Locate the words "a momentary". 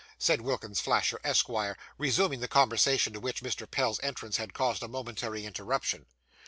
4.81-5.45